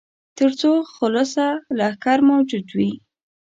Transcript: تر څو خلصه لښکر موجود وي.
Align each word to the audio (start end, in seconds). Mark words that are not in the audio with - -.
تر 0.37 0.51
څو 0.59 0.71
خلصه 0.95 1.45
لښکر 1.77 2.19
موجود 2.29 2.67
وي. 2.77 2.91